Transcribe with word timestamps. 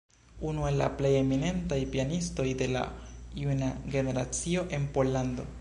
Unu 0.51 0.63
el 0.69 0.79
la 0.81 0.87
plej 1.01 1.11
eminentaj 1.17 1.77
pianistoj 1.97 2.47
de 2.63 2.71
la 2.73 2.83
juna 3.45 3.71
generacio 3.97 4.69
en 4.79 4.93
Pollando. 4.99 5.49